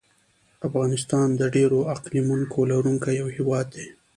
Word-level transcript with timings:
افغانستان 0.67 1.27
د 1.39 1.41
ډېرو 1.55 1.79
اقلیمونو 1.95 2.45
لرونکی 2.71 3.13
یو 3.21 3.27
هېواد 3.37 3.65
دی. 3.75 3.87